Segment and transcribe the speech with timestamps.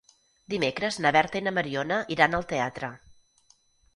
[0.53, 2.89] Dimecres na Berta i na Mariona iran al teatre.